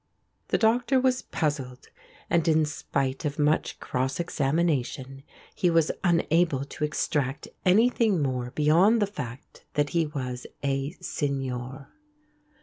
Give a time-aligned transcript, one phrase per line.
[0.47, 1.89] The Doctor was puzzled,
[2.27, 5.21] and in spite of much cross examination
[5.53, 11.87] he was unable to extract anything more beyond the fact that he was a "Signore."